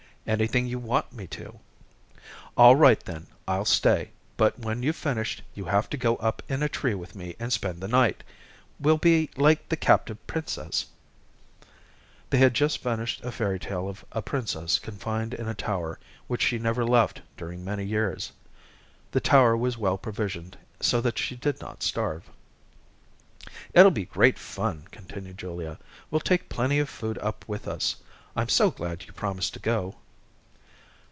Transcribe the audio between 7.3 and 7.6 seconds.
and